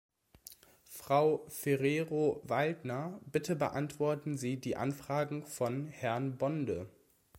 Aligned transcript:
Frau 0.87 1.45
Ferrero-Waldner, 1.47 3.19
bitte 3.31 3.55
beantworten 3.55 4.35
Sie 4.35 4.57
die 4.59 4.75
Anfrage 4.75 5.43
von 5.43 5.85
Herrn 5.89 6.39
Bonde. 6.39 6.89